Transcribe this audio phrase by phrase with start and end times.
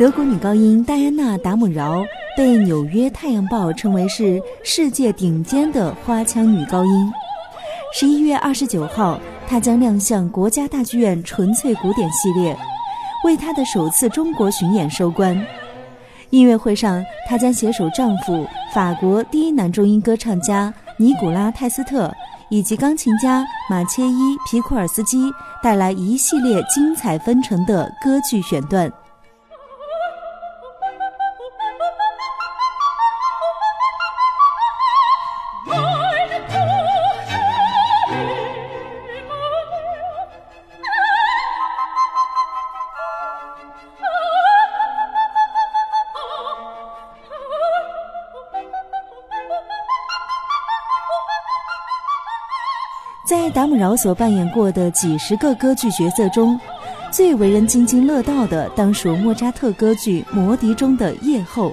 [0.00, 2.02] 德国女高音戴安娜·达姆饶
[2.34, 7.12] 被《纽约太阳报》称为是世界顶尖的花腔女高音。
[7.92, 12.56] 十一月二十九号，她将亮相国家大剧院纯粹古典系列，
[13.26, 15.38] 为她的首次中国巡演收官。
[16.30, 22.10] 音乐会上，她将携手丈夫法国第一男中音歌唱家尼古拉·泰斯特
[22.48, 25.30] 以及钢琴家马切伊·皮库尔斯基，
[25.62, 28.90] 带来一系列精彩纷呈的歌剧选段。
[53.30, 56.58] 在达姆饶所扮演过的几十个歌剧角色中，
[57.12, 61.72] 最为人津津乐道的当属莫扎特歌剧《魔笛》中的夜后。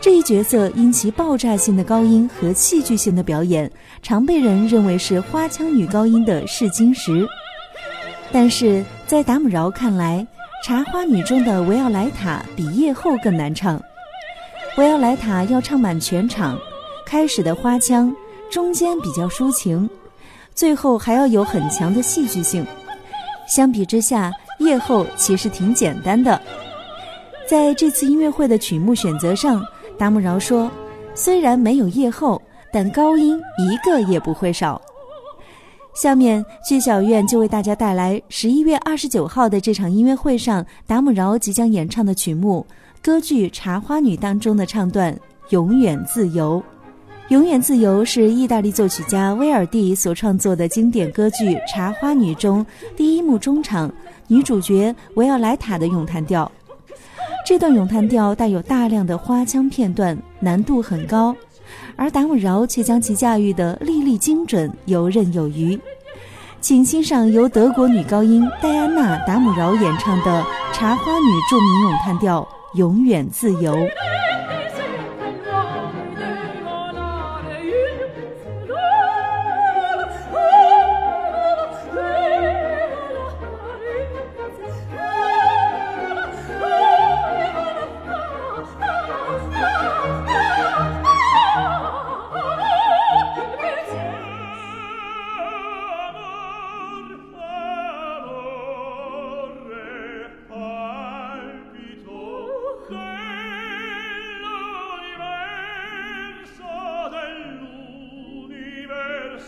[0.00, 3.68] 这一角色因其爆炸性的高音和戏剧性的表演，
[4.02, 7.26] 常被人认为是花腔女高音的试金石。
[8.30, 10.24] 但是在达姆饶看来，
[10.64, 13.82] 《茶花女》中的维奥莱塔比夜后更难唱。
[14.76, 16.56] 维奥莱塔要唱满全场，
[17.04, 18.14] 开始的花腔，
[18.48, 19.90] 中间比较抒情。
[20.54, 22.66] 最后还要有很强的戏剧性。
[23.46, 26.40] 相比之下，夜后其实挺简单的。
[27.48, 29.62] 在这次音乐会的曲目选择上，
[29.98, 30.70] 达姆饶说
[31.14, 32.40] ：“虽然没有夜后，
[32.72, 34.80] 但高音一个也不会少。”
[35.94, 42.64] 下面，剧小院就为大家带来十一月二十九号的这场音乐会上，达姆饶即将演唱的曲目——
[43.02, 45.12] 歌剧《茶花女》当中的唱段
[45.50, 46.56] 《永远自由》。
[47.32, 52.64] 《永远自由》是意大利作曲家威尔蒂所创作的经典歌剧《茶花女》中
[52.94, 53.90] 第一幕中场
[54.28, 56.52] 女主角维奥莱塔的咏叹调。
[57.46, 61.34] 这段咏叹调带有大量的花腔片段，难度很高，
[61.96, 65.80] 而达姆饶却将其驾驭得粒粒精准、游刃有余。
[66.60, 70.42] 请欣赏由德国女高音戴安娜·达姆饶演唱的
[70.74, 72.46] 《茶花女》著名咏叹调
[72.76, 73.74] 《永远自由》。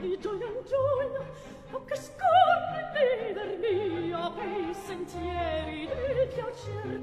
[0.00, 1.20] di gioia in gioia
[1.72, 7.00] o che scorre in vedermi per i sentieri del piacer.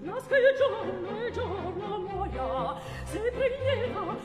[0.00, 4.15] Nasca il giorno e giorno muoia se preghiera